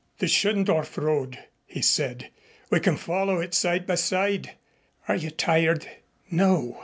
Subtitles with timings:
[0.17, 2.31] "The Schöndorf road," he said.
[2.71, 4.53] "We can follow it side by side.
[5.07, 5.87] Are you tired?"
[6.31, 6.79] "No."